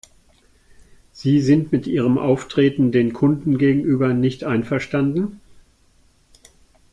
[1.11, 5.39] Sie sind mit ihrem Auftreten den Kunden gegenüber nicht einverstanden?